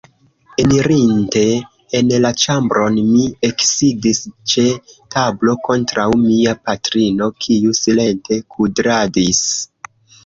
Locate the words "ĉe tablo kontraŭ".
4.53-6.07